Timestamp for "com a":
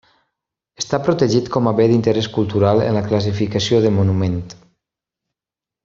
1.57-1.73